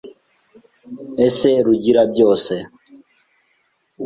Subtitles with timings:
[1.27, 2.53] Ese Rugira byose